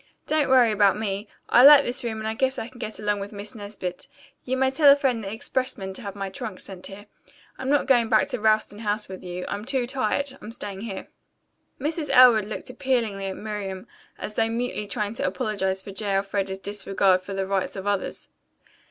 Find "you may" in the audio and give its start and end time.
4.45-4.71